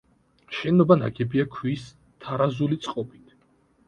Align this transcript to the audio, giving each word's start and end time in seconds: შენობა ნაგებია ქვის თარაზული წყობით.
შენობა 0.59 0.95
ნაგებია 1.01 1.45
ქვის 1.55 1.83
თარაზული 2.25 2.79
წყობით. 2.87 3.37